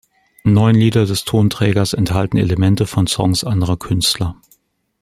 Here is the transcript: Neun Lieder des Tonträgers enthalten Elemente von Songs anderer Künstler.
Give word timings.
Neun 0.45 0.73
Lieder 0.73 1.05
des 1.05 1.25
Tonträgers 1.25 1.93
enthalten 1.93 2.37
Elemente 2.37 2.87
von 2.87 3.05
Songs 3.05 3.43
anderer 3.43 3.77
Künstler. 3.77 4.35